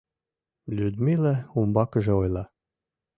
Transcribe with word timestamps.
Людмила 0.77 1.33
умбакыже 1.59 2.13
ойла: 2.21 2.43